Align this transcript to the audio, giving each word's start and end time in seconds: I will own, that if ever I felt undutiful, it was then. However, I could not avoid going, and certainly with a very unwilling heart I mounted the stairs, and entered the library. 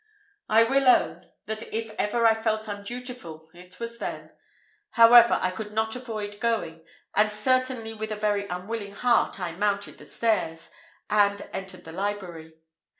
I 0.49 0.63
will 0.63 0.89
own, 0.89 1.29
that 1.45 1.61
if 1.71 1.91
ever 1.91 2.25
I 2.25 2.33
felt 2.33 2.67
undutiful, 2.67 3.51
it 3.53 3.79
was 3.79 3.99
then. 3.99 4.31
However, 4.93 5.37
I 5.39 5.51
could 5.51 5.73
not 5.73 5.95
avoid 5.95 6.39
going, 6.39 6.83
and 7.13 7.31
certainly 7.31 7.93
with 7.93 8.09
a 8.11 8.15
very 8.15 8.47
unwilling 8.47 8.95
heart 8.95 9.39
I 9.39 9.51
mounted 9.51 9.99
the 9.99 10.05
stairs, 10.05 10.71
and 11.07 11.47
entered 11.53 11.83
the 11.83 11.91
library. 11.91 12.55